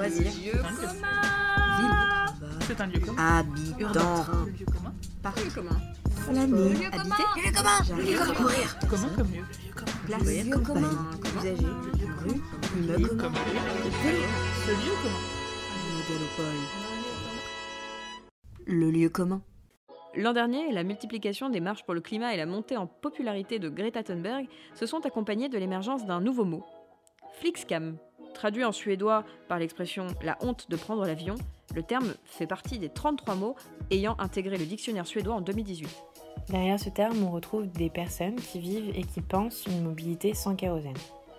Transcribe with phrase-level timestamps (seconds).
[0.00, 0.32] Loisir.
[0.42, 0.94] Lieu commun.
[2.62, 3.22] C'est un lieu commun.
[3.22, 4.24] Habitant.
[4.46, 4.94] Le lieu commun.
[5.22, 5.44] Parc.
[5.44, 5.76] Lieu commun.
[6.16, 6.68] Flâner.
[6.70, 7.00] Lieu Habiter.
[7.02, 7.26] commun.
[7.36, 7.80] Lieu commun.
[8.02, 8.34] Lieu commun.
[8.34, 8.78] Courir.
[8.88, 9.44] Comment comme lieu
[10.06, 10.22] Place.
[10.22, 11.10] Lieu commun.
[11.36, 11.66] Usager.
[12.24, 12.40] Rue.
[12.78, 13.44] Immeuble commun.
[14.64, 15.22] Ce lieu commun.
[16.08, 16.60] Mégalopole.
[18.66, 19.42] Le lieu commun.
[20.16, 23.68] L'an dernier, la multiplication des marches pour le climat et la montée en popularité de
[23.68, 26.64] Greta Thunberg se sont accompagnées de l'émergence d'un nouveau mot,
[27.38, 27.98] Flixcam.
[28.34, 31.34] Traduit en suédois par l'expression la honte de prendre l'avion,
[31.74, 33.56] le terme fait partie des 33 mots
[33.90, 35.88] ayant intégré le dictionnaire suédois en 2018.
[36.48, 40.56] Derrière ce terme, on retrouve des personnes qui vivent et qui pensent une mobilité sans
[40.56, 40.96] kérosène.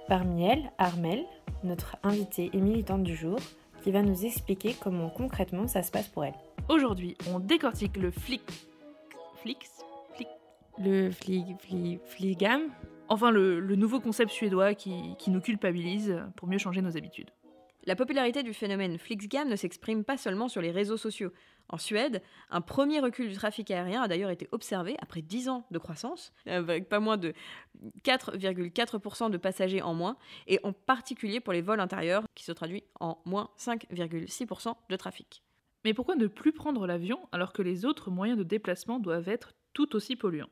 [0.08, 1.26] Parmi elles, Armel,
[1.64, 3.38] notre invitée et militante du jour,
[3.84, 6.36] qui va nous expliquer comment concrètement ça se passe pour elle.
[6.70, 8.42] Aujourd'hui, on décortique le flic.
[9.42, 9.84] Flix
[10.16, 10.28] Flic.
[10.78, 12.62] Le flig, flig, fligam
[13.12, 17.30] Enfin, le, le nouveau concept suédois qui, qui nous culpabilise pour mieux changer nos habitudes.
[17.84, 21.34] La popularité du phénomène Flixcam ne s'exprime pas seulement sur les réseaux sociaux.
[21.68, 25.66] En Suède, un premier recul du trafic aérien a d'ailleurs été observé après 10 ans
[25.72, 27.34] de croissance, avec pas moins de
[28.06, 30.16] 4,4% de passagers en moins,
[30.48, 35.44] et en particulier pour les vols intérieurs, qui se traduit en moins 5,6% de trafic.
[35.84, 39.52] Mais pourquoi ne plus prendre l'avion alors que les autres moyens de déplacement doivent être
[39.74, 40.50] tout aussi polluants?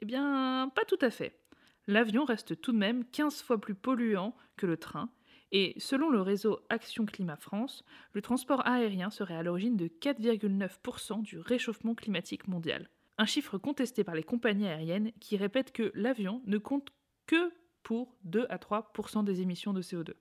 [0.00, 1.38] Eh bien, pas tout à fait.
[1.86, 5.10] L'avion reste tout de même 15 fois plus polluant que le train,
[5.50, 11.22] et selon le réseau Action Climat France, le transport aérien serait à l'origine de 4,9%
[11.22, 12.88] du réchauffement climatique mondial.
[13.18, 16.90] Un chiffre contesté par les compagnies aériennes qui répètent que l'avion ne compte
[17.26, 20.14] que pour 2 à 3% des émissions de CO2.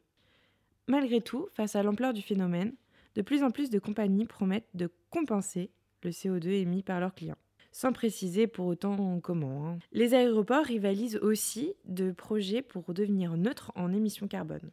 [0.87, 2.75] Malgré tout, face à l'ampleur du phénomène,
[3.15, 5.71] de plus en plus de compagnies promettent de compenser
[6.03, 7.37] le CO2 émis par leurs clients.
[7.71, 9.67] Sans préciser pour autant comment.
[9.67, 9.79] hein.
[9.93, 14.71] Les aéroports rivalisent aussi de projets pour devenir neutres en émissions carbone.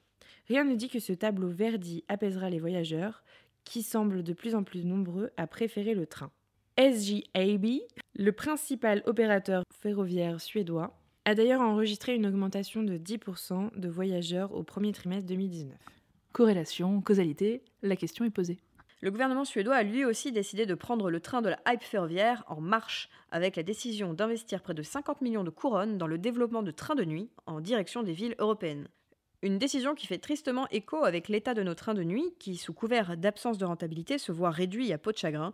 [0.49, 3.23] Rien ne dit que ce tableau verdi apaisera les voyageurs,
[3.65, 6.31] qui semblent de plus en plus nombreux à préférer le train.
[6.79, 7.67] SJAB,
[8.15, 14.63] le principal opérateur ferroviaire suédois, a d'ailleurs enregistré une augmentation de 10% de voyageurs au
[14.63, 15.77] premier trimestre 2019.
[16.33, 18.59] Corrélation, causalité, la question est posée.
[19.01, 22.43] Le gouvernement suédois a lui aussi décidé de prendre le train de la hype ferroviaire
[22.49, 26.65] en marche, avec la décision d'investir près de 50 millions de couronnes dans le développement
[26.65, 28.89] de trains de nuit en direction des villes européennes.
[29.43, 32.73] Une décision qui fait tristement écho avec l'état de nos trains de nuit, qui, sous
[32.73, 35.53] couvert d'absence de rentabilité, se voit réduit à peau de chagrin.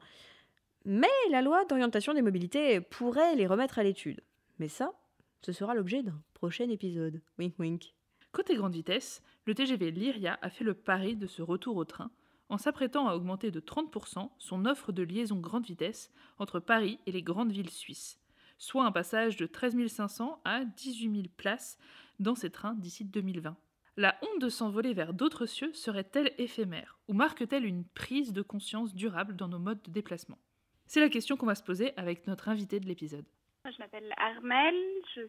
[0.87, 4.23] Mais la loi d'orientation des mobilités pourrait les remettre à l'étude.
[4.59, 4.95] Mais ça,
[5.43, 7.21] ce sera l'objet d'un prochain épisode.
[7.39, 7.95] Wink wink.
[8.33, 12.11] Côté grande vitesse, le TGV Lyria a fait le pari de ce retour au train
[12.49, 17.13] en s'apprêtant à augmenter de 30% son offre de liaison grande vitesse entre Paris et
[17.13, 18.21] les grandes villes suisses,
[18.59, 21.79] soit un passage de 13 500 à 18 000 places
[22.21, 23.57] dans ces trains d'ici 2020.
[23.97, 28.95] La honte de s'envoler vers d'autres cieux serait-elle éphémère ou marque-t-elle une prise de conscience
[28.95, 30.39] durable dans nos modes de déplacement?
[30.87, 33.25] C'est la question qu'on va se poser avec notre invité de l'épisode.
[33.65, 34.75] Je m'appelle Armel,
[35.15, 35.23] je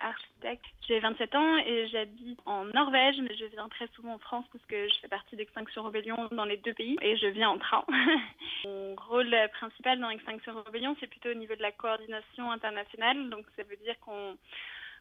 [0.00, 0.64] architecte.
[0.86, 4.64] J'ai 27 ans et j'habite en Norvège, mais je viens très souvent en France parce
[4.66, 7.84] que je fais partie d'Extinction Rebellion dans les deux pays et je viens en train.
[8.64, 13.30] Mon rôle principal dans Extinction Rebellion, c'est plutôt au niveau de la coordination internationale.
[13.30, 14.36] Donc ça veut dire qu'on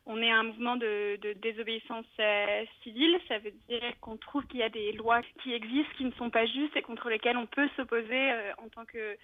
[0.06, 3.20] on est un mouvement de, désobéissance euh, civile.
[3.28, 6.30] Ça veut dire qu'on trouve qu'il y a des lois qui existent, qui ne sont
[6.30, 9.18] pas justes et contre lesquelles on peut s'opposer euh, en tant que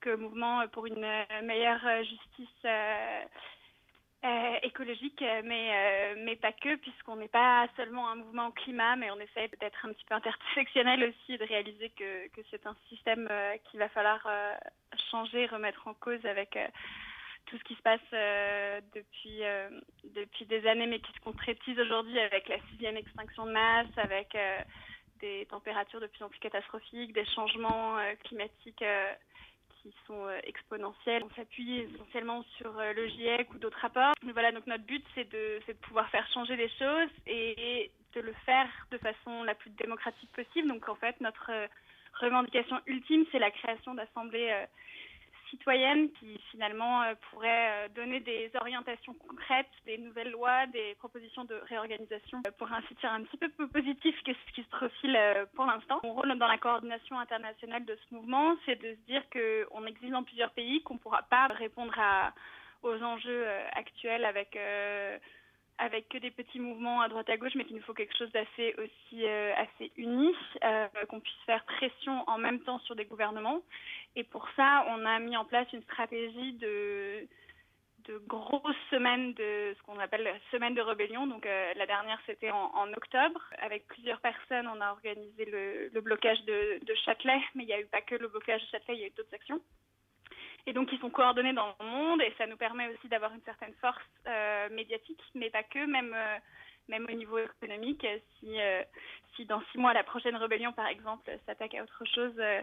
[0.00, 2.66] que mouvement pour une euh, meilleure justice
[4.24, 8.96] euh, écologique, euh, mais, euh, mais pas que, puisqu'on n'est pas seulement un mouvement climat,
[8.96, 12.74] mais on essaie d'être un petit peu intersectionnel aussi, de réaliser que, que c'est un
[12.88, 13.28] système
[13.64, 14.26] qu'il va falloir
[15.10, 16.58] changer, remettre en cause avec
[17.44, 18.00] tout ce qui se passe
[18.94, 19.42] depuis,
[20.04, 24.34] depuis des années, mais qui se concrétise aujourd'hui avec la sixième extinction de masse, avec
[25.20, 28.84] des températures de plus en plus catastrophiques, des changements climatiques
[29.84, 31.22] qui sont euh, exponentiels.
[31.24, 34.14] On s'appuie essentiellement sur euh, le GIEC ou d'autres rapports.
[34.32, 38.68] Voilà, donc notre but, c'est de, pouvoir faire changer les choses et, de le faire
[38.92, 40.68] de façon la plus démocratique possible.
[40.68, 41.66] Donc en fait, notre euh,
[42.20, 44.66] revendication ultime, c'est la création d'assemblées
[45.54, 51.44] citoyennes qui finalement euh, pourraient euh, donner des orientations concrètes, des nouvelles lois, des propositions
[51.44, 54.68] de réorganisation euh, pour un futur un petit peu plus positif que ce qui se
[54.68, 55.18] profile
[55.54, 56.00] pour l'instant.
[56.02, 60.12] Mon rôle dans la coordination internationale de ce mouvement, c'est de se dire qu'on existe
[60.12, 61.94] dans plusieurs pays, qu'on ne pourra pas répondre
[62.82, 64.56] aux enjeux actuels avec
[65.78, 68.30] avec que des petits mouvements à droite à gauche, mais qu'il nous faut quelque chose
[68.32, 70.32] d'assez aussi euh, assez uni,
[71.08, 73.60] qu'on puisse faire pression en même temps sur des gouvernements.
[74.16, 77.28] Et pour ça, on a mis en place une stratégie de
[78.26, 81.26] grosses semaines de ce qu'on appelle la semaine de rébellion.
[81.26, 83.40] Donc la dernière c'était en, octobre.
[83.60, 87.86] Avec plusieurs personnes, on a organisé le, blocage de, Châtelet, mais il n'y a eu
[87.86, 89.60] pas que le blocage de Châtelet, il y a eu d'autres actions.
[90.66, 93.42] Et donc ils sont coordonnés dans le monde et ça nous permet aussi d'avoir une
[93.42, 94.02] certaine force
[94.70, 96.14] médiatique, mais pas que, même
[96.88, 98.06] même au niveau économique.
[98.38, 98.82] Si, euh,
[99.34, 102.62] si dans six mois, la prochaine rébellion, par exemple, s'attaque à autre chose, euh,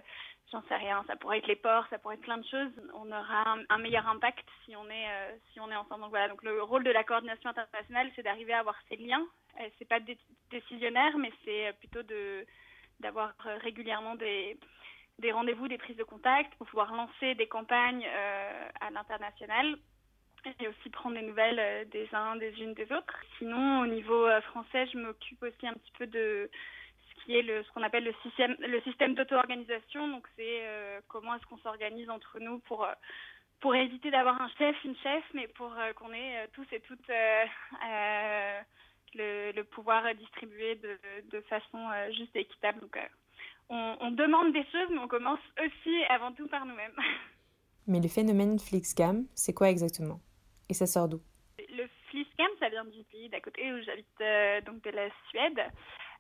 [0.52, 1.04] j'en sais rien.
[1.08, 2.72] Ça pourrait être les ports, ça pourrait être plein de choses.
[2.94, 6.02] On aura un, meilleur impact si on est, euh, si on est ensemble.
[6.02, 6.28] Donc voilà.
[6.28, 9.26] Donc le rôle de la coordination internationale, c'est d'arriver à avoir ces liens.
[9.78, 10.00] c'est pas
[10.50, 12.46] décisionnaire, mais c'est plutôt de
[13.00, 13.34] d'avoir
[13.64, 14.58] régulièrement des
[15.18, 18.08] des rendez-vous, des prises de contact pour pouvoir lancer des campagnes
[18.80, 19.78] à l'international
[20.60, 23.16] et aussi prendre des nouvelles euh, des uns, des unes, des autres.
[23.38, 26.50] Sinon, au niveau euh, français, je m'occupe aussi un petit peu de
[27.28, 30.08] ce qu'on appelle le système, d'auto-organisation.
[30.08, 32.88] Donc, c'est euh, comment est-ce qu'on s'organise entre nous pour
[33.60, 37.08] pour éviter d'avoir un chef, une chef, mais pour qu'on ait tous et toutes
[39.14, 40.82] le, pouvoir distribuer
[41.32, 41.78] de, façon
[42.18, 42.80] juste et équitable.
[42.80, 42.98] Donc,
[43.70, 46.96] on, on demande des choses, mais on commence aussi avant tout par nous-mêmes.
[47.88, 50.20] Mais le phénomène Flixcam, c'est quoi exactement?
[50.72, 51.22] Et ça sort d'où
[51.60, 55.60] Le Fliscam, ça vient du pays d'à côté où j'habite, euh, donc de la Suède.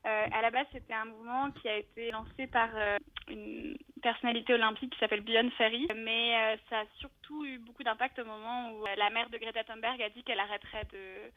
[0.06, 2.98] Euh, à la base, c'était un mouvement qui a été lancé par euh,
[3.30, 8.26] une personnalité olympique qui s'appelle Björn Ferry, mais ça a surtout eu beaucoup d'impact au
[8.26, 11.32] moment où la mère de Greta Thunberg a dit qu'elle arrêterait de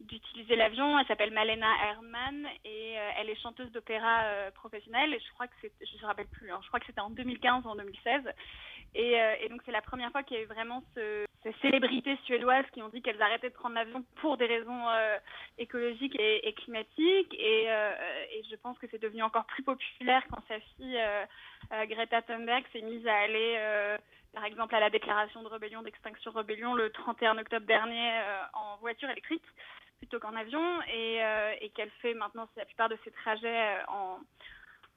[0.00, 0.98] d'utiliser l'avion.
[0.98, 5.14] Elle s'appelle Malena Herman et elle est chanteuse d'opéra professionnelle.
[5.14, 7.10] Et je crois que c'est, je me rappelle plus, hein, je crois que c'était en
[7.10, 8.22] 2015 ou en 2016.
[8.94, 12.18] Et, et donc c'est la première fois qu'il y a eu vraiment ce, ces célébrités
[12.24, 15.16] suédoises qui ont dit qu'elles arrêtaient de prendre l'avion pour des raisons euh,
[15.58, 17.36] écologiques et, climatiques.
[17.38, 17.92] Euh,
[18.32, 22.64] et, je pense que c'est devenu encore plus populaire quand sa fille euh, Greta Thunberg
[22.72, 23.58] s'est mise à aller,
[24.32, 28.12] par exemple, à la déclaration de rébellion, d'extinction rébellion, le 31 octobre dernier
[28.52, 29.42] en voiture électrique
[29.98, 31.20] plutôt qu'en avion, et,
[31.60, 34.18] et qu'elle fait maintenant la plupart de ses trajets en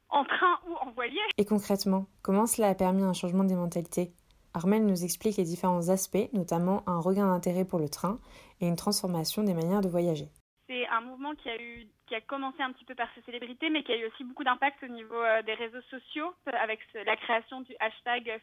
[0.09, 1.21] en train ou en voilier.
[1.37, 4.11] Et concrètement, comment cela a permis un changement des mentalités?
[4.53, 8.17] Armel nous explique les différents aspects, notamment un regain d'intérêt pour le train
[8.61, 10.29] et une transformation des manières de voyager.
[10.67, 13.69] C'est un mouvement qui a, eu, qui a commencé un petit peu par ces célébrités,
[13.69, 17.15] mais qui a eu aussi beaucoup d'impact au niveau euh, des réseaux sociaux, avec la
[17.15, 18.41] création du hashtag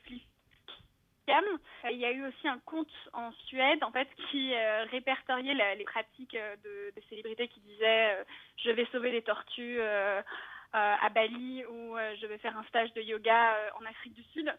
[1.28, 5.84] Il y a eu aussi un compte en Suède, en fait, qui euh, répertoriait les
[5.84, 8.24] pratiques euh, de, célébrités qui disaient
[8.56, 9.80] je vais sauver les tortues
[10.72, 14.52] à Bali ou je vais faire un stage de yoga en Afrique du Sud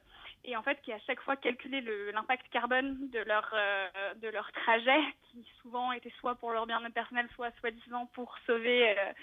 [0.48, 1.84] et en fait qui à chaque fois calculaient
[2.14, 5.00] l'impact carbone de leur euh, de leur trajet
[5.30, 9.14] qui souvent était soit pour leur bien-être personnel soit soi-disant pour sauver euh,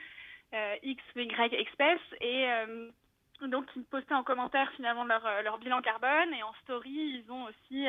[0.54, 2.46] euh, X ou Y espèces et
[3.42, 7.44] donc ils postaient en commentaire finalement leur, leur bilan carbone et en story ils ont
[7.44, 7.86] aussi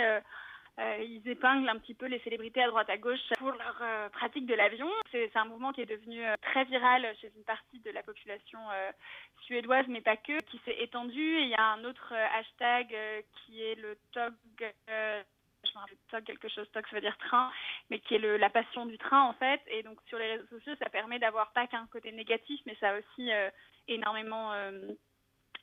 [0.77, 4.09] euh, ils épinglent un petit peu les célébrités à droite à gauche pour leur euh,
[4.09, 4.89] pratique de l'avion.
[5.09, 8.59] C'est un mouvement qui est devenu euh, très viral chez une partie de la population
[9.45, 11.21] suédoise, mais pas que, qui s'est étendu.
[11.21, 12.95] Et il y a un autre hashtag
[13.33, 14.33] qui est le TOG
[15.67, 17.51] je me rappelle TOG quelque chose, TOG ça veut dire train,
[17.89, 19.61] mais qui est le, la passion du train en fait.
[19.67, 22.89] Et donc sur les réseaux sociaux, ça permet d'avoir pas qu'un côté négatif, mais ça
[22.89, 23.31] a aussi
[23.87, 24.51] énormément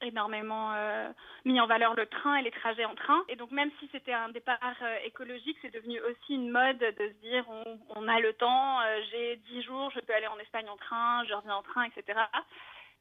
[0.02, 1.08] énormément euh,
[1.44, 3.22] mis en valeur le train et les trajets en train.
[3.28, 7.08] Et donc même si c'était un départ euh, écologique, c'est devenu aussi une mode de
[7.08, 7.44] se dire
[7.94, 11.24] on, a le temps, euh, j'ai 10 jours, je peux aller en Espagne en train,
[11.28, 12.18] je reviens en train, etc.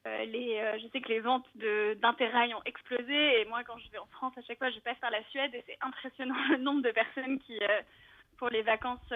[0.06, 4.08] les, je sais que les ventes d'Interrail ont explosé et moi quand je vais en
[4.08, 6.92] France à chaque fois je passe par la Suède et c'est impressionnant le nombre de
[6.92, 7.60] personnes qui
[8.38, 9.14] pour les vacances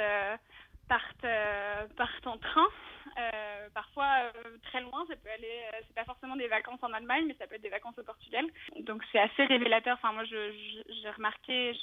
[0.88, 2.68] partent, en train.
[3.18, 6.92] Euh, parfois euh, très loin, ça peut aller, euh, c'est pas forcément des vacances en
[6.92, 8.46] Allemagne, mais ça peut être des vacances au Portugal.
[8.82, 9.98] Donc c'est assez révélateur.
[10.01, 11.77] Enfin moi, j'ai remarqué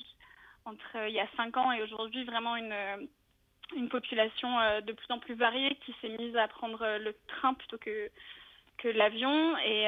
[0.64, 3.08] entre il y a cinq ans et aujourd'hui vraiment une
[3.74, 4.48] une population
[4.82, 8.10] de plus en plus variée qui s'est mise à prendre le train plutôt que
[8.76, 9.86] que l'avion et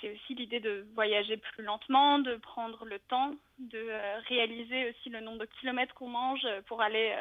[0.00, 3.88] c'est aussi l'idée de voyager plus lentement, de prendre le temps, de
[4.28, 7.12] réaliser aussi le nombre de kilomètres qu'on mange pour aller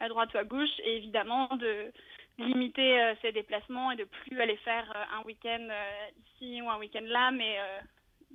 [0.00, 1.92] à droite ou à gauche et évidemment de
[2.38, 6.68] limiter euh, ses déplacements et de plus aller faire euh, un week-end euh, ici ou
[6.68, 7.58] un week-end là, mais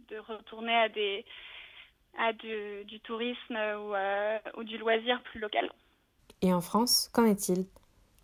[0.09, 1.25] de retourner à des
[2.17, 3.93] à du, du tourisme ou,
[4.59, 5.71] ou, du loisir plus local.
[6.41, 7.65] Et en France, qu'en est-il?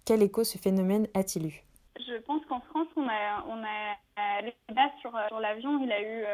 [0.05, 1.61] Quel écho ce phénomène a-t-il eu?
[1.99, 6.01] Je pense qu'en France, on a, on a les débats sur, sur l'avion, il a
[6.01, 6.25] eu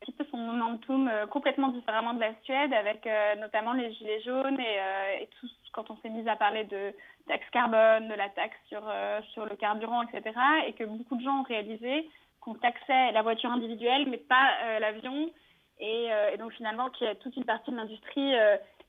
[0.00, 5.22] petit peu son momentum complètement différemment de la Suède, avec notamment les gilets jaunes et,
[5.22, 6.92] et tout quand on s'est mis à parler de
[7.26, 10.36] taxe carbone, de la taxe sur, euh, sur le carburant, etc.
[10.66, 12.08] Et que beaucoup de gens ont réalisé
[12.40, 15.30] qu'on taxait la voiture individuelle, mais pas euh, l'avion.
[15.78, 18.32] Et, euh, donc finalement, qu'il y a toute une partie de l'industrie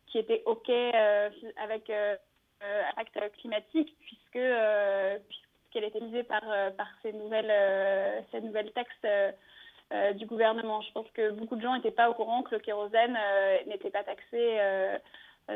[0.08, 1.30] qui était OK euh,
[1.64, 2.16] avec euh,
[2.64, 8.42] euh, acte climatique, puisque euh, puisqu'elle était visée par, euh, par ces nouvelles, euh, ces
[8.42, 9.08] nouvelles textes
[9.94, 10.82] euh, du gouvernement.
[10.82, 13.90] Je pense que beaucoup de gens n'étaient pas au courant que le kérosène euh, n'était
[13.90, 14.38] pas taxé.
[14.38, 14.98] euh,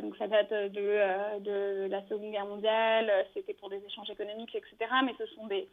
[0.02, 4.76] donc ça date de, la Seconde Guerre mondiale, c'était pour des échanges économiques, etc.
[5.06, 5.70] Mais ce sont des,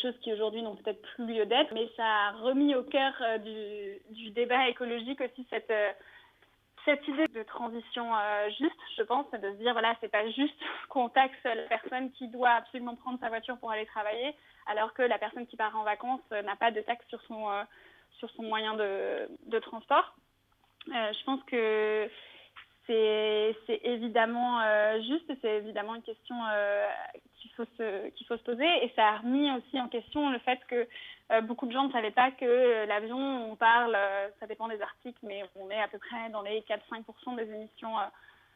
[0.00, 1.74] choses qui aujourd'hui n'ont peut-être plus lieu d'être.
[1.74, 8.06] Mais ça a remis au cœur du, débat écologique aussi cette, idée de transition
[8.58, 10.56] juste, je pense, de se dire voilà, c'est pas juste
[10.88, 14.34] qu'on taxe la personne qui doit absolument prendre sa voiture pour aller travailler,
[14.66, 17.50] alors que la personne qui part en vacances euh, n'a pas de taxe sur son,
[17.50, 17.62] euh,
[18.18, 20.14] sur son moyen de, de transport.
[20.88, 22.10] Euh, je pense que
[22.86, 26.88] c'est évidemment euh, juste c'est évidemment une question euh,
[27.36, 28.66] qu'il faut, faut se poser.
[28.84, 30.88] Et ça a remis aussi en question le fait que
[31.42, 33.96] beaucoup de gens ne savaient pas que l'avion, on parle,
[34.40, 37.94] ça dépend des articles, mais on est à peu près dans les 4-5% des émissions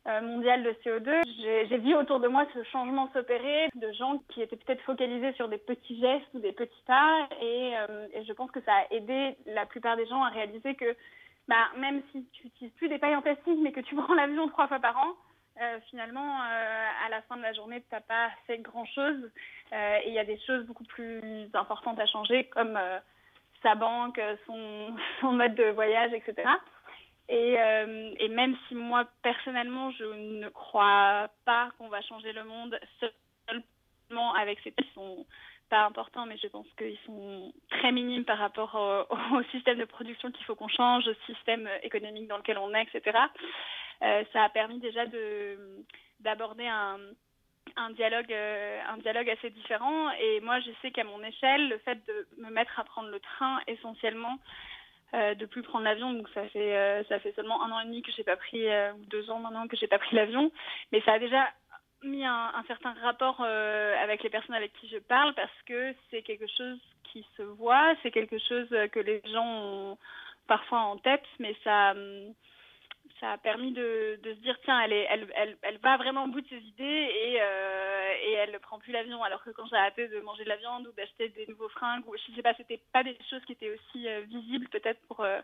[0.07, 1.23] euh, mondiales de CO2.
[1.41, 5.33] J'ai j'ai vu autour de moi ce changement s'opérer de gens qui étaient peut-être focalisés
[5.35, 7.29] sur des petits gestes ou des petits pas.
[7.41, 10.75] Et, euh, et je pense que ça a aidé la plupart des gens à réaliser
[10.75, 10.97] que
[11.49, 14.49] bah, même si tu n'utilises plus des pailles en plastique, mais que tu prends l'avion
[14.49, 15.15] trois fois par an,
[15.61, 19.31] euh, finalement, euh, à la fin de la journée, tu n'as pas fait grand-chose.
[19.73, 22.99] Euh, et il y a des choses beaucoup plus importantes à changer, comme euh,
[23.63, 26.49] sa banque, son, son mode de voyage, etc.
[27.29, 32.45] Et, euh, et même si moi, personnellement, je ne crois pas qu'on va changer le
[32.45, 35.25] monde seulement avec ces qui sont
[35.71, 38.75] pas importants, mais je pense qu'ils sont très minimes par rapport
[39.33, 42.83] au, système de production qu'il faut qu'on change, au système économique dans lequel on est,
[42.83, 43.19] etc.
[44.03, 45.85] Euh, ça a permis déjà de
[46.21, 46.99] d'aborder un,
[47.77, 51.79] un dialogue euh, un dialogue assez différent et moi je sais qu'à mon échelle le
[51.79, 54.39] fait de me mettre à prendre le train essentiellement
[55.13, 56.13] de plus prendre l'avion.
[56.13, 58.93] Donc ça fait euh, ça seulement un an et demi que j'ai pas pris euh,
[58.93, 60.51] ou deux ans maintenant que j'ai pas pris l'avion.
[60.93, 61.49] Mais ça a déjà
[62.03, 65.95] mis un, un certain rapport euh, avec les personnes avec qui je parle parce que
[66.11, 67.95] c'est quelque chose qui se voit.
[68.03, 69.99] C'est quelque chose que les gens ont
[70.47, 72.35] parfois en tête mais ça hum,
[73.25, 76.25] ça a permis de, de se dire tiens elle est elle, elle, elle va vraiment
[76.25, 79.51] au bout de ses idées et euh, et elle ne prend plus l'avion alors que
[79.51, 82.35] quand j'ai arrêté de manger de la viande ou d'acheter des nouveaux fringues ou je
[82.35, 85.41] sais pas c'était pas des choses qui étaient aussi euh, visibles peut-être pour euh,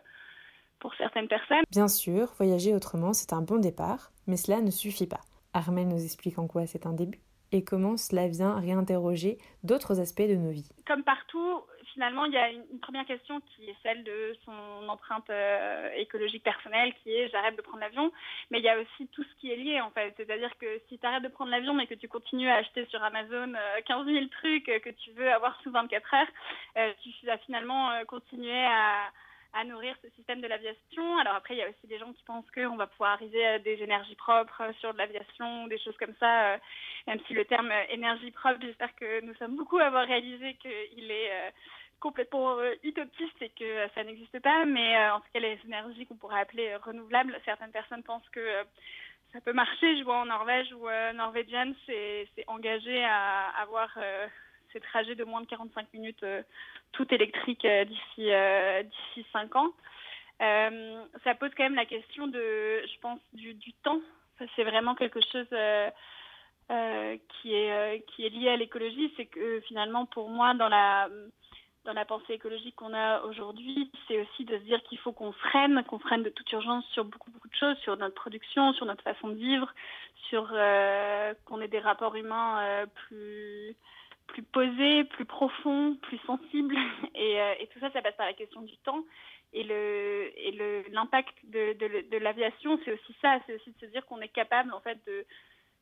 [0.79, 5.05] pour certaines personnes Bien sûr, voyager autrement, c'est un bon départ, mais cela ne suffit
[5.05, 5.21] pas.
[5.53, 7.21] Armel nous explique en quoi c'est un début
[7.51, 10.69] et comment cela vient réinterroger d'autres aspects de nos vies.
[10.87, 11.61] comme partout
[12.01, 16.43] finalement il y a une, première question qui est celle de son empreinte euh, écologique
[16.43, 18.11] personnelle qui est j'arrête de prendre l'avion
[18.49, 20.97] mais il y a aussi tout ce qui est lié en fait c'est-à-dire que si
[20.97, 24.07] tu arrêtes de prendre l'avion mais que tu continues à acheter sur Amazon euh, 15
[24.07, 26.27] 000 trucs euh, que tu veux avoir sous 24 heures
[26.79, 29.11] euh, tu vas finalement euh, continuer à
[29.53, 31.17] à nourrir ce système de l'aviation.
[31.17, 33.59] Alors après, il y a aussi des gens qui pensent qu'on va pouvoir arriver à
[33.59, 36.57] des énergies propres euh, sur de l'aviation, des choses comme ça, euh,
[37.07, 40.55] même si le terme euh, énergie propre, j'espère que nous sommes beaucoup à avoir réalisé
[40.55, 41.49] qu'il est euh,
[42.01, 45.57] complètement euh, utopiste et que euh, ça n'existe pas, mais euh, en tout cas les
[45.63, 48.45] énergies qu'on pourrait appeler renouvelables, certaines personnes pensent que
[49.31, 49.97] ça peut marcher.
[49.97, 53.97] Je vois en Norvège où Norwegian s'est engagé à avoir
[54.73, 56.25] ces trajets de moins de 45 minutes
[56.91, 58.29] tout électrique d'ici
[58.83, 59.71] d'ici 5 ans.
[60.39, 64.01] Ça pose quand même la question de, je pense, du, du temps.
[64.57, 65.47] C'est vraiment quelque chose
[67.39, 69.13] qui, est, qui est lié à l'écologie.
[69.15, 71.07] C'est que finalement, pour moi, dans la,
[71.85, 75.31] dans la pensée écologique qu'on a aujourd'hui, c'est aussi de se dire qu'il faut qu'on
[75.31, 78.85] freine, qu'on freine de toute urgence sur beaucoup, beaucoup de choses, sur notre production, sur
[78.85, 79.73] notre façon de vivre,
[80.29, 83.75] sur euh, qu'on ait des rapports humains euh, plus
[84.53, 86.77] posés, plus profonds, plus sensibles.
[87.15, 89.03] Et, euh, et tout ça, ça passe par la question du temps.
[89.53, 89.63] Et
[90.91, 94.73] l'impact de, de, l'aviation, c'est aussi ça, c'est aussi de se dire qu'on est capable
[94.73, 95.25] en fait de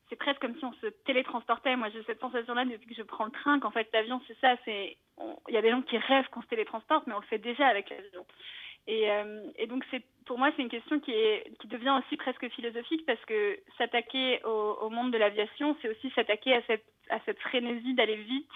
[0.08, 1.76] c'est presque comme si on se télétransportait.
[1.76, 4.56] Moi, j'ai cette sensation-là depuis que je prends le train, qu'en fait, l'avion, c'est ça.
[4.64, 4.96] C'est,
[5.48, 7.66] il y a des gens qui rêvent qu'on se télétransporte, mais on le fait déjà
[7.66, 8.24] avec l'avion.
[8.86, 11.12] Et, euh, donc, c'est, pour moi, c'est une question qui,
[11.64, 16.62] devient aussi presque philosophique parce que s'attaquer au, monde de l'aviation, c'est aussi s'attaquer à
[17.24, 18.50] cette, frénésie d'aller vite,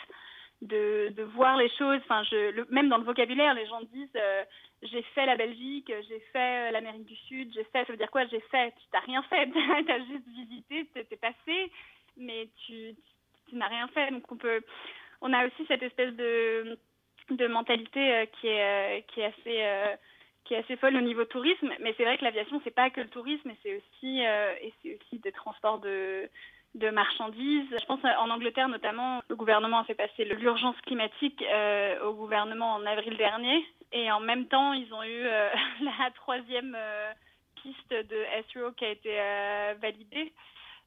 [0.63, 2.01] de, voir les choses.
[2.05, 2.23] Enfin,
[2.71, 4.45] même dans le vocabulaire, les gens disent euh,
[4.83, 7.85] j'ai fait la Belgique, j'ai fait l'Amérique du Sud, j'ai fait.
[7.85, 8.73] Ça veut dire quoi J'ai fait.
[8.73, 9.51] Tu n'as rien fait.
[9.87, 11.71] tu as juste visité, tu t'es passé,
[12.17, 12.95] mais tu,
[13.49, 14.11] tu n'as rien fait.
[14.11, 14.63] Donc, on peut.
[15.21, 16.79] On a aussi cette espèce de,
[17.49, 19.01] mentalité euh, qui, est, euh,
[19.47, 19.97] euh,
[20.45, 23.01] qui est assez folle au niveau tourisme, mais c'est vrai que l'aviation c'est pas que
[23.01, 24.23] le tourisme, c'est aussi
[24.83, 26.29] c'est aussi des transports de
[26.75, 27.69] de marchandises.
[27.71, 31.43] Je pense en Angleterre notamment, le gouvernement a fait passer l'urgence climatique
[32.05, 35.23] au gouvernement en avril dernier, et en même temps ils ont eu
[35.81, 36.77] la troisième
[37.63, 39.17] piste de SEO qui a été
[39.81, 40.33] validée.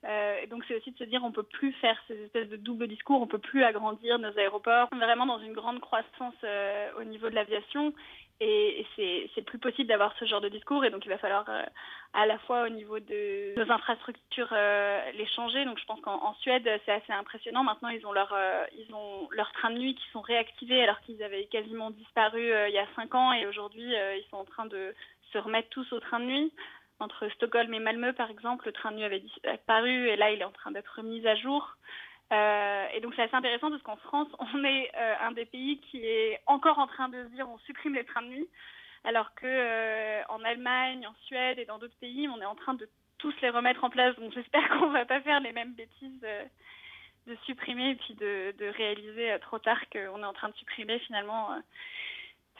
[0.05, 2.87] Euh, donc c'est aussi de se dire on peut plus faire ces espèces de double
[2.87, 4.87] discours, on peut plus agrandir nos aéroports.
[4.91, 7.93] On est vraiment dans une grande croissance euh, au niveau de l'aviation
[8.39, 11.63] et, c'est plus possible d'avoir ce genre de discours et donc il va falloir euh,
[12.13, 15.65] à la fois au niveau de nos infrastructures euh, les changer.
[15.65, 17.63] Donc je pense qu'en Suède c'est assez impressionnant.
[17.63, 18.35] Maintenant ils ont leur
[18.77, 22.73] ils ont leurs trains de nuit qui sont réactivés alors qu'ils avaient quasiment disparu il
[22.73, 24.93] y a cinq ans et aujourd'hui ils sont en train de
[25.33, 26.53] se remettre tous au train de nuit
[26.99, 30.41] entre Stockholm et Malmö, par exemple, le train de nuit avait disparu et là, il
[30.41, 31.77] est en train d'être mis à jour.
[32.33, 35.79] Euh, et donc, c'est assez intéressant parce qu'en France, on est euh, un des pays
[35.79, 38.49] qui est encore en train de se dire on supprime les trains de nuit,
[39.03, 42.73] alors que euh, en Allemagne, en Suède et dans d'autres pays, on est en train
[42.73, 44.15] de tous les remettre en place.
[44.17, 46.21] Donc, j'espère qu'on va pas faire les mêmes bêtises
[47.27, 50.99] de supprimer et puis de, de réaliser trop tard qu'on est en train de supprimer
[50.99, 51.49] finalement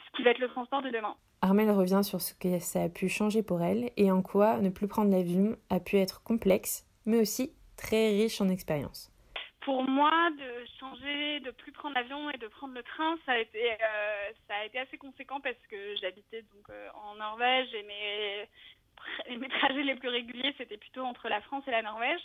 [0.06, 1.16] ce qui va être le transport de demain.
[1.40, 4.70] Armelle revient sur ce que ça a pu changer pour elle et en quoi ne
[4.70, 9.12] plus prendre l'avion a pu être complexe, mais aussi très riche en expérience.
[9.60, 13.38] Pour moi, de changer, de plus prendre l'avion et de prendre le train, ça a
[13.38, 19.82] été, euh, assez conséquent parce que j'habitais donc euh, en Norvège et mes, mes trajets
[19.82, 22.20] les plus réguliers, c'était plutôt entre la France et la Norvège.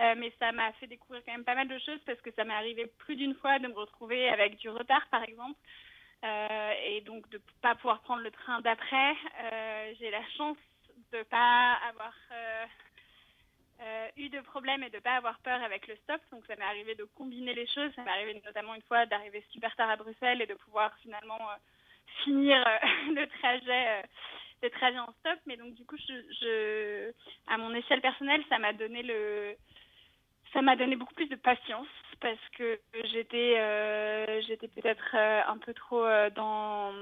[0.00, 2.44] Euh, mais ça m'a fait découvrir quand même pas mal de choses parce que ça
[2.44, 5.58] m'est arrivé plus d'une fois de me retrouver avec du retard, par exemple,
[6.24, 9.12] euh, et donc de ne pas pouvoir prendre le train d'après.
[9.12, 10.56] Euh, j'ai la chance
[11.12, 15.86] de ne pas avoir euh, eu de problème et de ne pas avoir peur avec
[15.86, 16.20] le stop.
[16.32, 17.92] Donc ça m'est arrivé de combiner les choses.
[17.94, 21.38] Ça m'est arrivé notamment une fois d'arriver super tard à Bruxelles et de pouvoir finalement
[22.24, 22.64] finir
[23.14, 24.02] le trajet
[24.60, 25.38] le trajet en stop.
[25.46, 25.96] Mais donc du coup,
[27.46, 29.56] à mon échelle personnelle, ça m'a donné le
[30.52, 31.86] ça m'a donné beaucoup plus de patience
[32.20, 36.92] parce que j'étais euh, j'étais peut-être euh, un peu trop euh, dans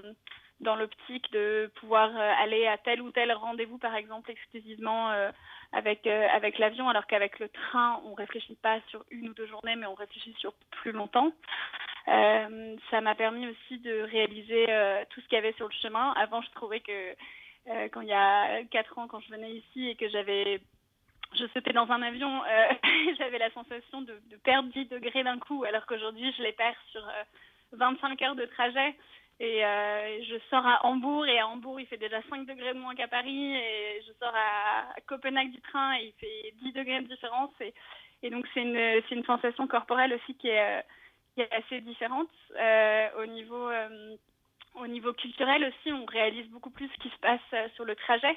[0.61, 5.11] dans l'optique de pouvoir aller à tel ou tel rendez-vous par exemple exclusivement
[5.73, 9.77] avec avec l'avion alors qu'avec le train on réfléchit pas sur une ou deux journées
[9.77, 11.31] mais on réfléchit sur plus longtemps.
[12.07, 14.65] Ça m'a permis aussi de réaliser
[15.11, 16.13] tout ce qu'il y avait sur le chemin.
[16.13, 17.15] Avant je trouvais que
[17.89, 20.63] quand il y a quatre ans quand je venais ici et que j'avais
[21.35, 22.69] je sautais dans un avion, euh,
[23.19, 27.03] j'avais la sensation de, perdre 10 degrés d'un coup, alors qu'aujourd'hui, je les perds sur
[27.73, 28.95] 25 euh, heures de trajet.
[29.39, 32.79] Et euh, je sors à Hambourg, et à Hambourg, il fait déjà 5 degrés de
[32.79, 33.55] moins qu'à Paris.
[33.55, 37.53] Et je sors à, Copenhague du train, et il fait 10 degrés de différence.
[37.61, 37.75] Et,
[38.23, 40.85] et donc, c'est une, sensation corporelle aussi qui est,
[41.37, 42.31] est assez différente.
[43.29, 43.69] niveau,
[44.75, 48.37] au niveau culturel aussi, on réalise beaucoup plus ce qui se passe sur le trajet.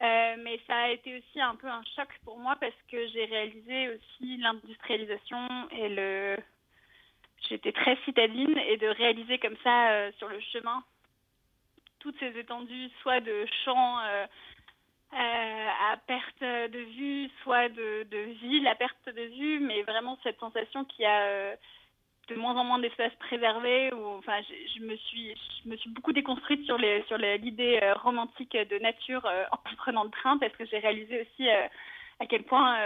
[0.00, 3.24] Euh, mais ça a été aussi un peu un choc pour moi parce que j'ai
[3.24, 6.36] réalisé aussi l'industrialisation et le.
[7.48, 10.84] J'étais très citadine et de réaliser comme ça euh, sur le chemin
[12.00, 14.26] toutes ces étendues, soit de champs euh,
[15.12, 20.38] à perte de vue, soit de, de villes à perte de vue, mais vraiment cette
[20.38, 21.56] sensation qui a
[22.28, 23.92] de moins en moins d'espaces préservés.
[23.92, 24.40] Ou, enfin,
[24.76, 28.78] je, me suis, je me suis beaucoup déconstruite sur les, sur l'idée euh, romantique de
[28.78, 31.66] nature euh, en prenant le train parce que j'ai réalisé aussi euh,
[32.20, 32.76] à quel point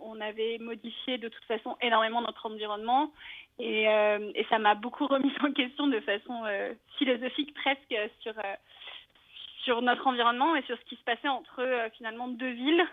[0.00, 3.10] on avait modifié de toute façon énormément notre environnement.
[3.58, 6.44] Et, et ça m'a beaucoup remis en question de façon
[6.96, 8.32] philosophique presque sur,
[9.64, 11.66] sur notre environnement et sur ce qui se passait entre
[11.96, 12.86] finalement deux villes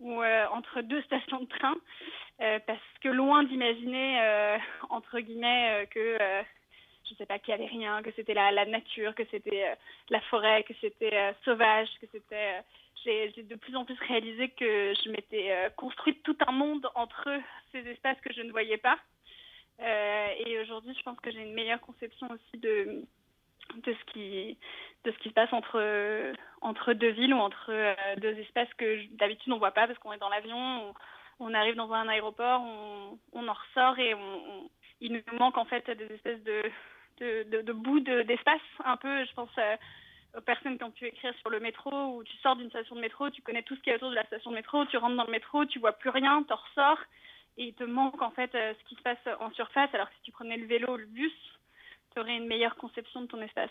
[0.00, 0.20] ou
[0.52, 1.76] entre deux stations de train.
[2.42, 6.16] Euh, parce que loin d'imaginer, euh, entre guillemets, euh, que
[7.04, 9.76] je ne sais pas qu'il n'y avait rien, que c'était la, nature, que c'était
[10.08, 12.62] la forêt, que c'était sauvage, que c'était.
[13.04, 17.28] j'ai de plus en plus réalisé que je m'étais construite tout un monde entre
[17.72, 18.98] ces espaces que je ne voyais pas.
[19.80, 23.02] et aujourd'hui, je pense que j'ai une meilleure conception aussi de,
[23.84, 24.56] ce qui
[25.04, 27.72] se passe entre entre deux villes ou entre
[28.20, 30.94] deux espaces que d'habitude on voit pas parce qu'on est dans l'avion
[31.40, 32.62] on arrive dans un aéroport,
[33.32, 34.14] on, en ressort et
[35.00, 38.60] il nous manque en fait des espèces de, bouts d'espace.
[38.84, 39.76] un peu, je pense euh,
[40.36, 43.00] aux personnes qui ont pu écrire sur le métro, où tu sors d'une station de
[43.00, 45.16] métro, tu connais tout ce qui est autour de la station de métro, tu rentres
[45.16, 46.98] dans le métro, tu vois plus rien, tu ressors
[47.56, 49.90] et il te manque en fait euh, ce qui se passe en surface.
[49.94, 51.32] Alors que si tu prenais le vélo ou le bus,
[52.14, 53.70] tu aurais une meilleure conception de ton espace.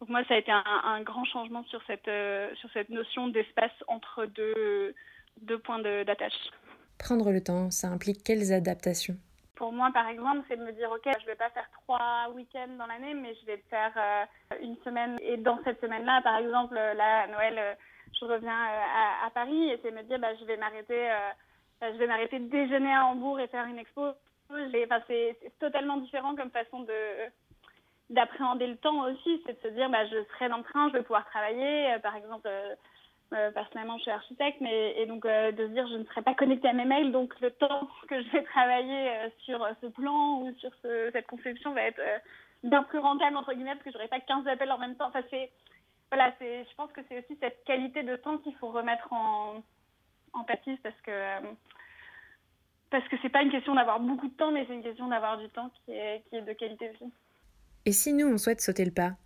[0.00, 4.94] Donc moi, ça a été un, grand changement euh, sur cette notion d'espace entre deux
[5.42, 6.50] deux points d'attache.
[6.98, 9.16] Prendre le temps, ça implique quelles adaptations?
[9.56, 12.30] Pour moi, par exemple, c'est de me dire, OK, je ne vais pas faire trois
[12.34, 15.18] week-ends dans l'année, mais je vais faire euh, une semaine.
[15.22, 17.74] Et dans cette semaine-là, par exemple, là, à Noël, euh,
[18.20, 21.08] je reviens euh, à, Paris et c'est me dire, bah, je vais m'arrêter
[21.80, 24.08] bah, je vais m'arrêter déjeuner à Hambourg et faire une expo.
[24.50, 26.94] Enfin, c'est totalement différent comme façon de
[28.08, 29.42] d'appréhender le temps aussi.
[29.44, 31.96] C'est de se dire, bah, je serai dans le train, je vais pouvoir travailler.
[32.02, 32.48] par exemple,
[33.32, 36.22] Euh, personnellement, je suis architecte, mais et donc euh, de se dire je ne serai
[36.22, 39.86] pas connectée à mes mails, donc le temps que je vais travailler euh, sur ce
[39.86, 42.00] plan ou sur ce, cette conception va être
[42.62, 45.08] bien plus rentable entre guillemets parce que j'aurai pas 15 appels en même temps.
[45.08, 45.50] Enfin, c'est
[46.12, 49.56] voilà, c'est, je pense que c'est aussi cette qualité de temps qu'il faut remettre en,
[50.32, 51.10] en pâtisse parce que
[52.90, 55.38] parce que c'est pas une question d'avoir beaucoup de temps, mais c'est une question d'avoir
[55.38, 57.12] du temps qui est, qui est de qualité aussi.
[57.86, 59.16] Et si nous on souhaite sauter le pas,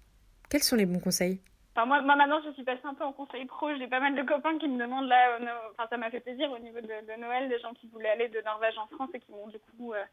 [0.49, 1.43] quels sont les bons conseils?
[1.81, 3.75] Enfin, moi, maintenant, je suis passée un peu en conseil pro.
[3.77, 5.37] J'ai pas mal de copains qui me demandent là.
[5.37, 8.29] Euh, enfin, ça m'a fait plaisir au niveau de, Noël, des gens qui voulaient aller
[8.29, 10.05] de Norvège en France et qui m'ont du coup euh,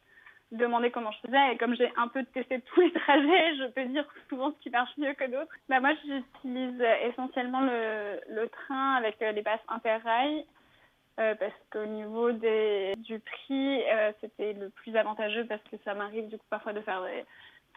[0.54, 1.54] demandé comment je faisais.
[1.54, 4.70] Et comme j'ai un peu testé tous les trajets, je peux dire souvent ce qui
[4.70, 5.54] marche mieux que d'autres.
[5.68, 10.46] Bah, moi, j'utilise essentiellement le, train avec euh, les passes interrail.
[11.20, 15.96] Euh, parce qu'au niveau des, du prix, euh, c'était le plus avantageux parce que ça
[15.96, 17.26] m'arrive du coup parfois de faire des,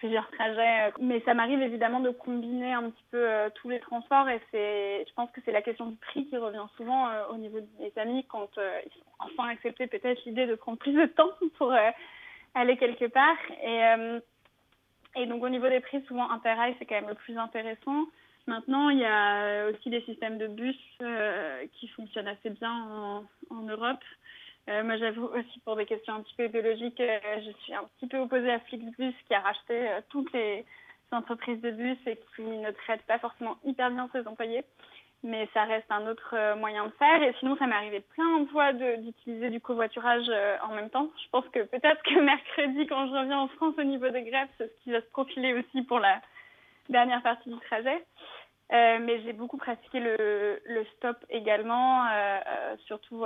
[0.00, 0.88] plusieurs trajets.
[0.88, 4.40] Euh, mais ça m'arrive évidemment de combiner un petit peu euh, tous les transports et
[4.50, 7.60] c'est, je pense que c'est la question du prix qui revient souvent euh, au niveau
[7.78, 11.72] des amis quand ils ont enfin accepté peut-être l'idée de prendre plus de temps pour
[12.54, 13.36] aller quelque part.
[15.16, 18.06] Et, donc au niveau des prix, souvent Interrail c'est quand même le plus intéressant.
[18.46, 20.78] Maintenant, il y a aussi des systèmes de bus
[21.74, 24.02] qui fonctionnent assez bien en, en Europe.
[24.68, 27.84] Euh, moi, j'avoue aussi pour des questions un petit peu idéologiques, euh, je suis un
[27.96, 30.64] petit peu opposée à Flixbus qui a racheté euh, toutes les
[31.12, 34.64] entreprises de bus et qui ne traite pas forcément hyper bien ses employés.
[35.22, 37.22] Mais ça reste un autre moyen de faire.
[37.22, 40.30] Et sinon, ça m'est arrivé plein de fois d'utiliser du covoiturage
[40.62, 41.10] en même temps.
[41.22, 44.48] Je pense que peut-être que mercredi, quand je reviens en France au niveau des grèves,
[44.56, 46.22] c'est ce qui va se profiler aussi pour la
[46.88, 48.02] dernière partie du trajet.
[48.72, 53.24] Euh, mais j'ai beaucoup pratiqué le, le stop également, euh, euh, surtout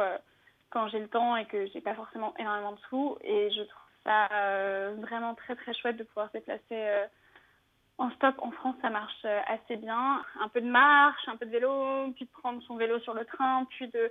[0.74, 3.16] quand j'ai le temps et que j'ai pas forcément énormément de sous.
[3.22, 7.06] Et je trouve ça euh, vraiment très très chouette de pouvoir se déplacer euh,
[7.96, 8.34] en stop.
[8.38, 10.22] En France, ça marche euh, assez bien.
[10.40, 13.24] Un peu de marche, un peu de vélo, puis de prendre son vélo sur le
[13.24, 14.10] train, puis de,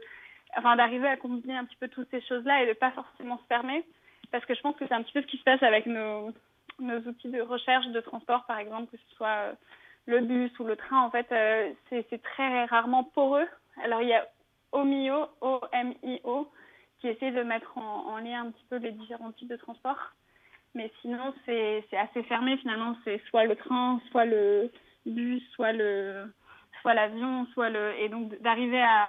[0.57, 3.45] enfin, d'arriver à combiner un petit peu toutes ces choses-là et de pas forcément se
[3.47, 3.85] fermer.
[4.31, 6.31] Parce que je pense que c'est un petit peu ce qui se passe avec nos,
[6.79, 9.53] nos outils de recherche de transport, par exemple, que ce soit
[10.05, 11.01] le bus ou le train.
[11.01, 11.27] En fait,
[11.89, 13.47] c'est très rarement poreux.
[13.83, 14.25] Alors, il y a
[14.73, 16.51] OMIO, O-M-I-O,
[16.99, 19.97] qui essaie de mettre en, en, lien un petit peu les différents types de transport.
[20.75, 22.95] Mais sinon, c'est assez fermé finalement.
[23.03, 24.71] C'est soit le train, soit le
[25.05, 26.25] bus, soit le
[26.81, 29.07] soit l'avion, soit le et donc d'arriver à,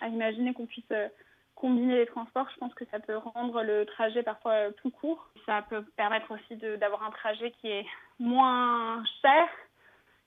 [0.00, 1.08] à, imaginer qu'on puisse euh,
[1.54, 5.30] combiner les transports, je pense que ça peut rendre le trajet parfois euh, plus court.
[5.46, 7.86] Ça peut permettre aussi d'avoir un trajet qui est
[8.18, 9.48] moins cher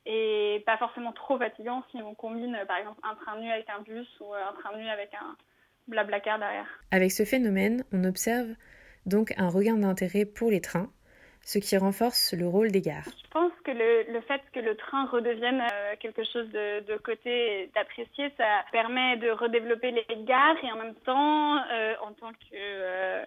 [0.07, 3.69] et pas forcément trop fatigant si on combine euh, par exemple un train nu avec
[3.69, 5.35] un bus ou euh, un train nu avec un
[5.87, 6.67] blablacar derrière.
[6.91, 8.47] Avec ce phénomène, on observe
[9.05, 10.89] donc un regain d'intérêt pour les trains,
[11.41, 13.05] ce qui renforce le rôle des gares.
[13.05, 16.97] Je pense que le, le fait que le train redevienne euh, quelque chose de, de
[16.97, 22.31] côté d'apprécier, ça permet de redévelopper les gares et en même temps, euh, en tant
[22.31, 23.23] que euh,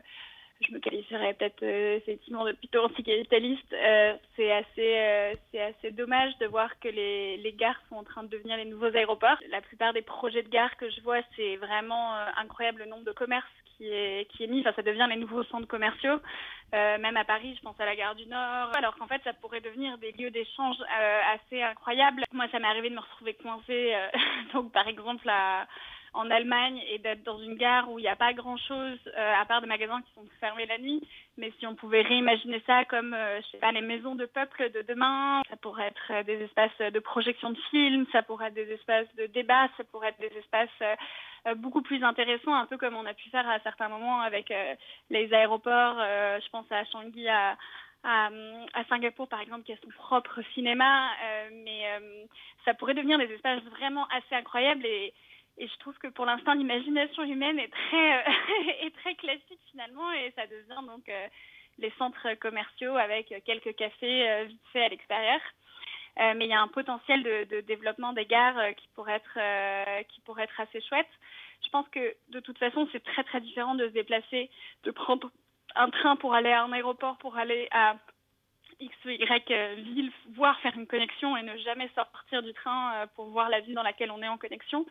[0.66, 3.72] je me qualifierais peut-être euh, effectivement de plutôt anticapitaliste.
[3.72, 8.04] Euh, c'est assez, euh, c'est assez dommage de voir que les, les gares sont en
[8.04, 9.38] train de devenir les nouveaux aéroports.
[9.50, 13.04] La plupart des projets de gares que je vois, c'est vraiment euh, incroyable le nombre
[13.04, 13.46] de commerces
[13.76, 14.60] qui est, qui est mis.
[14.60, 16.20] Enfin, ça devient les nouveaux centres commerciaux.
[16.74, 18.70] Euh, même à Paris, je pense à la gare du Nord.
[18.76, 22.24] Alors qu'en fait, ça pourrait devenir des lieux d'échange euh, assez incroyables.
[22.32, 23.94] Moi, ça m'est arrivé de me retrouver coincée,
[24.52, 25.66] donc par exemple à
[26.12, 29.44] en Allemagne et d'être dans une gare où il n'y a pas grand-chose euh, à
[29.44, 31.00] part des magasins qui sont fermés la nuit.
[31.38, 34.70] Mais si on pouvait réimaginer ça comme, euh, je sais pas, les maisons de peuple
[34.70, 38.54] de demain, ça pourrait être euh, des espaces de projection de films, ça pourrait être
[38.54, 40.68] des espaces de débat, ça pourrait être des espaces
[41.46, 44.50] euh, beaucoup plus intéressants, un peu comme on a pu faire à certains moments avec
[44.50, 44.74] euh,
[45.08, 45.96] les aéroports.
[45.98, 47.56] Euh, je pense à Changi, à
[48.02, 48.30] à,
[48.72, 52.24] à, Singapour, par exemple, qui a son propre cinéma, euh, mais euh,
[52.64, 55.12] ça pourrait devenir des espaces vraiment assez incroyables et,
[55.60, 58.32] et je trouve que pour l'instant, l'imagination humaine est très, euh,
[58.86, 61.26] est très classique finalement et ça devient donc euh,
[61.78, 65.40] les centres commerciaux avec quelques cafés euh, vite fait à l'extérieur.
[66.18, 70.42] Mais il y a un potentiel de, développement des gares qui pourrait être qui pourrait
[70.42, 71.08] être assez chouette.
[71.64, 74.50] Je pense que de toute façon, c'est très très différent de se déplacer,
[74.82, 75.30] de prendre
[75.76, 77.96] un train pour aller à un aéroport, pour aller à
[78.80, 83.26] X ou Y ville, voire faire une connexion et ne jamais sortir du train pour
[83.26, 84.84] voir la ville dans laquelle on est en connexion.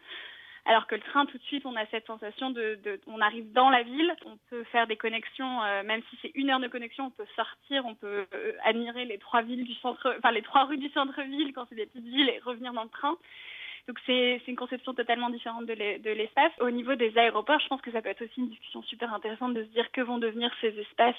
[0.66, 3.70] Alors que le train, tout de suite, on a cette sensation de, on arrive dans
[3.70, 7.06] la ville, on peut faire des connexions, euh, même si c'est une heure de connexion,
[7.06, 10.66] on peut sortir, on peut euh, admirer les trois villes du centre, enfin les trois
[10.66, 13.16] rues du centre-ville quand c'est des petites villes et revenir dans le train.
[13.88, 16.52] Donc c'est une conception totalement différente de l'espace.
[16.60, 19.56] Au niveau des aéroports, je pense que ça peut être aussi une discussion super intéressante
[19.56, 21.16] de se dire que vont devenir ces espaces.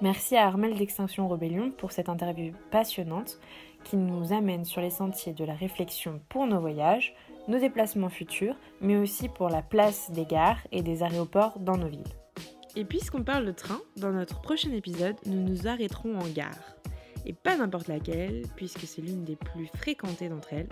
[0.00, 3.38] Merci à Armel d'Extinction Rebellion pour cette interview passionnante
[3.82, 7.14] qui nous amène sur les sentiers de la réflexion pour nos voyages,
[7.48, 11.88] nos déplacements futurs, mais aussi pour la place des gares et des aéroports dans nos
[11.88, 12.02] villes.
[12.76, 16.76] Et puisqu'on parle de train, dans notre prochain épisode, nous nous arrêterons en gare.
[17.26, 20.68] Et pas n'importe laquelle, puisque c'est l'une des plus fréquentées d'entre elles.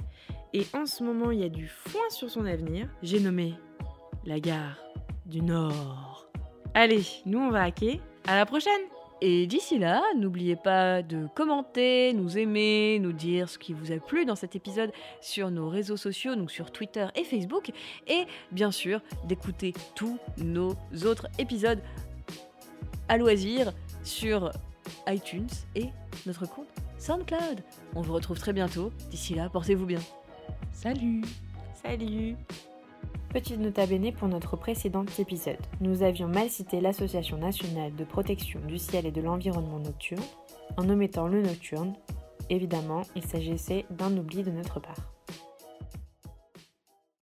[0.52, 2.88] Et en ce moment, il y a du foin sur son avenir.
[3.02, 3.54] J'ai nommé
[4.24, 4.78] la gare
[5.26, 6.26] du Nord.
[6.74, 7.98] Allez, nous on va hacker.
[8.26, 8.80] À la prochaine
[9.22, 13.96] Et d'ici là, n'oubliez pas de commenter, nous aimer, nous dire ce qui vous a
[13.96, 17.70] plu dans cet épisode sur nos réseaux sociaux, donc sur Twitter et Facebook,
[18.06, 21.80] et bien sûr d'écouter tous nos autres épisodes
[23.08, 23.72] à loisir
[24.04, 24.50] sur
[25.06, 25.88] iTunes et
[26.26, 27.62] notre compte SoundCloud.
[27.94, 28.90] On vous retrouve très bientôt.
[29.10, 30.00] D'ici là, portez-vous bien.
[30.72, 31.22] Salut
[31.82, 32.36] Salut
[33.32, 35.56] Petite nota bene pour notre précédent épisode.
[35.80, 40.24] Nous avions mal cité l'Association nationale de protection du ciel et de l'environnement nocturne
[40.76, 41.94] en omettant le nocturne.
[42.48, 45.12] Évidemment, il s'agissait d'un oubli de notre part.